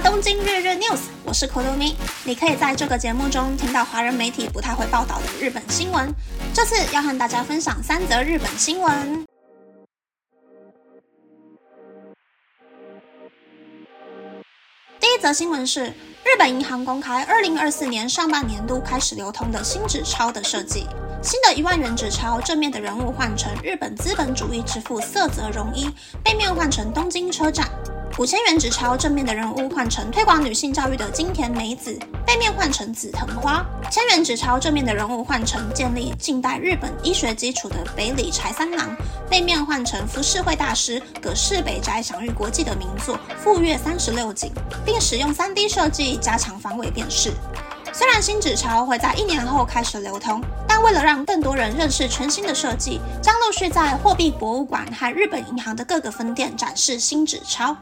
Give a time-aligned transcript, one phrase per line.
[0.00, 1.94] 东京日日 news，我是 KULUMI。
[2.24, 6.12] 你可以在这个节目中听到华人媒体不太会报道的日本新闻。
[6.52, 9.24] 这次要和大家分享三则日本新闻。
[15.00, 20.86] 第一则新闻是，日本银行公开二零二四年上半年度开始流通的新纸钞的设计。
[21.22, 25.88] 新的一万元纸钞正面的人物换成日本资本主义之父色泽荣一，
[26.22, 27.66] 背面换成东京车站。
[28.18, 38.96] 五千元纸钞正面的人物换成推广女性教育的金田美子，背面换成紫藤花；千元纸钞正面的人物换成建立近代日本医学基础的北里柴三郎，
[39.28, 44.50] 背面换成浮世绘大师葛饰北斋享誉国际的名作《富岳三十六景》，
[44.82, 47.34] 并使用 3D 设计加强防伪辨识。
[47.92, 57.76] 虽然新纸钞会在一年后开始流通，但为了让更多人认识全新的设计，将陆续在货币博物馆和日本银行的各个分店展示新纸钞。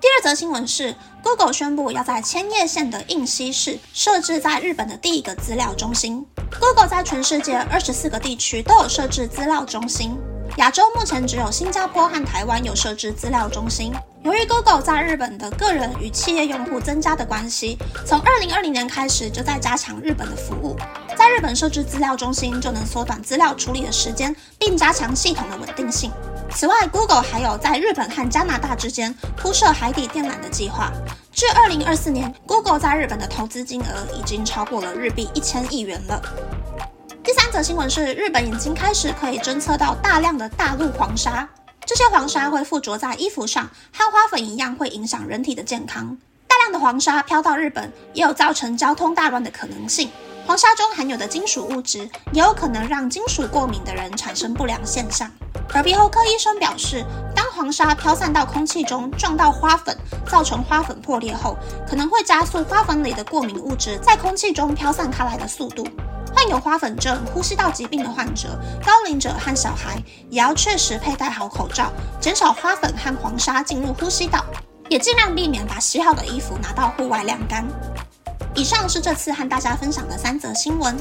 [0.00, 6.24] 第二则新闻是，Google 宣布要在千叶县的应西市设置在日本的第一个资料中心。
[6.58, 10.16] Google 在全世界二十四个地区都有设置资料中心，
[10.56, 13.92] 亚洲目前只有新加坡和台湾有设置资料中心。
[14.24, 20.78] 由于 Google 在日本的个人与企业用户增加的关系，从二零二零年开始就在加强日本的服务。
[21.14, 26.10] 在日本设置资料中心，就能缩短资料处理的时间，并加强系统的稳定性。
[26.52, 30.92] 此外，Google 还有在日本和加拿大之间铺设海底电缆的计划。
[31.32, 36.20] 至二零二四年，Google 在日本的投资金额已经超过了日币一千亿元了。
[37.22, 41.48] 第三则新闻是，日本已经开始可以侦测到大量的大陆黄沙，
[41.86, 46.18] 这些黄沙会附着在衣服上，和花粉一样会影响人体的健康。
[46.46, 50.10] 大量的黄沙飘到日本，也有造成交通大乱的可能性。
[50.46, 55.30] 黄沙中含有的金属物质，也有可能让金属过敏的人产生不良现象。
[55.74, 57.04] 耳鼻喉科医生表示，
[57.34, 59.96] 当黄沙飘散到空气中，撞到花粉，
[60.26, 61.56] 造成花粉破裂后，
[61.88, 65.86] 可能会加速花粉里的过敏物质在空气中飘散开来的速度。
[66.34, 69.96] 患有花粉症、呼吸道疾病的患者、高龄者和小孩，
[70.28, 74.44] 也要确实佩戴好口罩，减少花粉和黄沙进入呼吸道，
[74.88, 77.64] 也尽量避免把洗好的衣服拿到户外晾干。
[78.54, 80.96] 以上是这次和大家分享的三则新闻。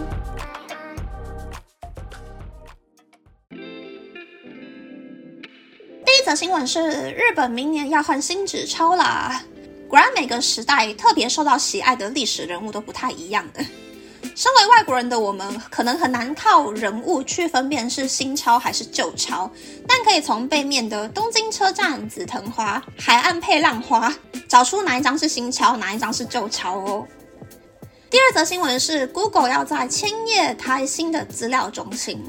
[6.29, 9.41] 则新闻是日本明年要换新纸钞啦！
[9.87, 13.65] 果然每个时代特别受到喜爱的历史人物都不太一样的。
[14.35, 19.49] 身为外国人的我们，可能很难靠人物去分辨是新钞还是旧钞，
[19.87, 24.15] 但可以从背面的东京车站、紫藤花、海岸配浪花，
[24.47, 27.07] 找出哪一张是新钞，哪一张是旧钞哦。
[28.07, 32.21] 第二则新闻是，Google 要在千叶开新的资料中心。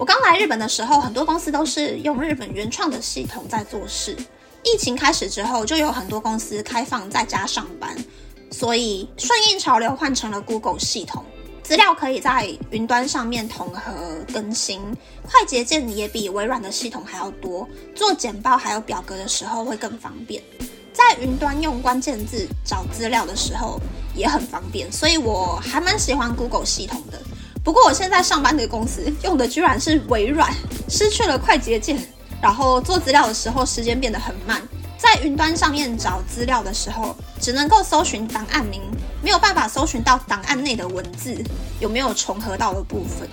[0.00, 4.16] 我刚来日本的时候，很多公司都是用日本原创的系统在做事。
[4.62, 7.94] 疫情开始之后，就有很多公司开放在家上班，
[8.50, 11.22] 所以顺应潮流换成了 Google 系统。
[11.62, 14.80] 资料可以在云端上面统合更新，
[15.22, 20.42] 快捷键也比微软的系统还要多，做简报还有表格的时候会更方便。
[20.94, 23.78] 在云端用关键字找资料的时候。
[24.12, 27.22] 也很方便，所以我还蛮喜欢 Google 系统的。
[27.62, 30.50] 不过我现在上班的公司用的居然是微软，
[30.88, 31.98] 失去了快捷键，
[32.40, 34.60] 然后做资料的时候时间变得很慢。
[34.96, 38.82] 在云端上面找资料的时候，只能够搜寻档案名，
[39.22, 41.34] 没有办法搜寻到档案内的文字
[41.80, 43.28] 有没有重合到的部分，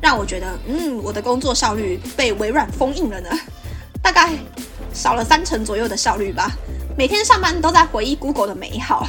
[0.00, 3.28] 让我觉得，嗯，我的工作效率被微软封印了呢，
[4.02, 4.32] 大概
[4.92, 6.50] 少了三成左右的效率吧。
[6.96, 9.06] 每天上班都在回忆 Google 的美好。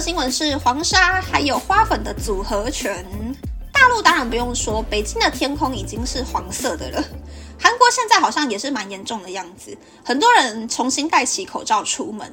[0.00, 3.04] 新闻是黄沙还有花粉的组合拳。
[3.72, 7.04] 大陆当然不用说，北京的天空已经是黄色的了。
[7.58, 12.26] 韩国现在好像也是蛮严重的样子，很多人重新戴起口罩出门。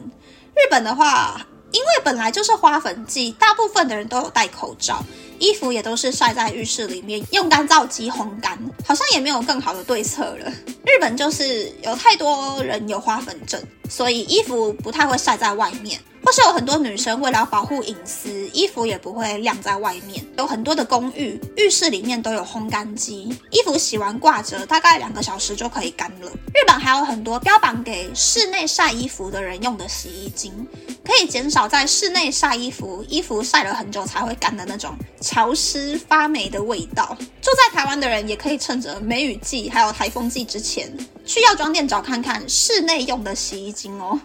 [0.55, 5.03] 日本的话，因为本来就是花粉季，大部分的人都有戴口罩，
[5.39, 10.51] 衣服也都是晒在浴室里面用干燥机烘干，好像也没有更好的对策了。
[10.85, 15.99] 日本就是有太多人有花粉症，所以衣服不太会晒在外面。
[16.23, 20.25] 或是有很多女生为了保护隐私，衣服也不会晾在外面。
[20.37, 26.31] 有很多的公寓浴室里面都有烘干机，衣服洗完挂着，大概两个小时就可以干了。
[26.53, 30.65] 日本还有很多标榜给室内晒衣服的人用的洗衣精，
[31.03, 37.17] 可以减少在室内晒衣服，衣服晒了很久才会干的那种潮湿发霉的味道。
[37.41, 40.89] 住在台湾的人也可以趁着梅雨季还有台风季之前，
[41.25, 44.19] 去药妆店找看看室内用的洗衣精哦。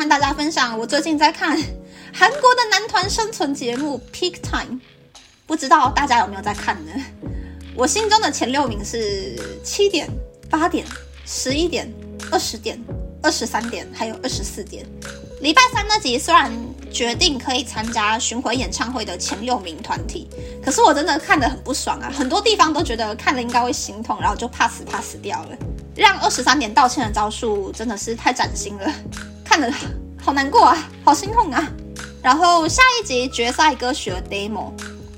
[0.00, 1.54] 和大家分享，我最近在看
[2.10, 4.76] 韩国的男团生存节目《Peak Time》。
[5.46, 6.92] 不知道大家有没有在看呢？
[7.74, 10.08] 我心中的前六名是七点、
[10.48, 10.86] 八点、
[11.26, 11.92] 十一点、
[12.30, 12.82] 二十点、
[13.22, 14.86] 二十三点，还有二十四点。
[15.42, 16.50] 礼拜三那集虽然
[16.90, 20.26] 决定可以参加巡回演唱会的前六名团体，
[20.64, 22.10] 可是我真的看得很不爽啊！
[22.10, 25.50] 很多地方都觉得看了应该会心痛，然后就怕死怕死掉了。
[25.94, 28.90] 让二十三点道歉的招数真的是太崭新了，
[29.50, 29.68] 看得
[30.22, 31.68] 好难过啊，好心痛啊！
[32.22, 34.70] 然后下一集决赛歌曲的 demo，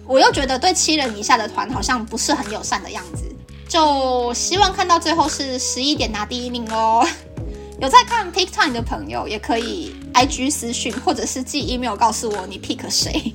[0.07, 3.31] 我又觉得对七人以下的团好像不是很友善的样子，
[3.69, 7.07] 就希望看到最后是十一点拿第一名喽。
[7.79, 13.35] 有在看 Pick Time 的朋友也可以 IG 私讯或者是寄 email 告诉我你 pick 谁。